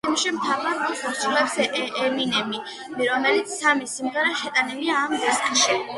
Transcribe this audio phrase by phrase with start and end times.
[0.05, 1.57] ფილმში მთავარ როლს ასრულებს
[2.05, 2.61] ემინემი,
[3.09, 5.79] რომლის სამი სიმღერა შეტანილია ამ დისკში.